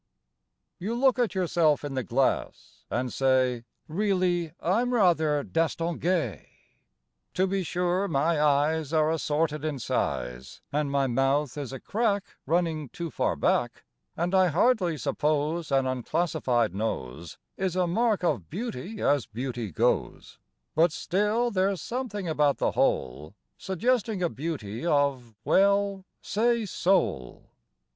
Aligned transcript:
You 0.79 0.95
look 0.95 1.19
at 1.19 1.35
yourself 1.35 1.83
in 1.85 1.93
the 1.93 2.01
glass 2.03 2.85
and 2.89 3.13
say: 3.13 3.65
"Really, 3.87 4.51
I'm 4.59 4.95
rather 4.95 5.43
distingué. 5.43 6.47
To 7.35 7.45
be 7.45 7.61
sure 7.61 8.07
my 8.07 8.41
eyes 8.41 8.93
Are 8.93 9.11
assorted 9.11 9.63
in 9.63 9.77
size, 9.77 10.59
And 10.73 10.89
my 10.89 11.05
mouth 11.05 11.55
is 11.55 11.71
a 11.71 11.79
crack 11.79 12.25
Running 12.47 12.89
too 12.89 13.11
far 13.11 13.35
back, 13.35 13.83
And 14.17 14.33
I 14.33 14.47
hardly 14.47 14.97
suppose 14.97 15.71
An 15.71 15.85
unclassified 15.85 16.73
nose 16.73 17.37
Is 17.55 17.75
a 17.75 17.85
mark 17.85 18.23
of 18.23 18.49
beauty, 18.49 19.03
as 19.03 19.27
beauty 19.27 19.71
goes; 19.71 20.39
But 20.73 20.91
still 20.91 21.51
there's 21.51 21.79
something 21.79 22.27
about 22.27 22.57
the 22.57 22.71
whole 22.71 23.35
Suggesting 23.55 24.23
a 24.23 24.29
beauty 24.29 24.83
of 24.83 25.35
well, 25.45 26.05
say 26.23 26.65
soul." 26.65 27.51